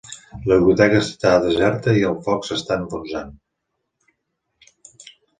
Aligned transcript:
La 0.51 0.55
biblioteca 0.59 0.99
està 1.01 1.33
deserta 1.43 1.93
i 1.99 2.05
el 2.11 2.15
foc 2.27 2.47
s'està 2.47 2.77
enfonsant. 2.83 3.29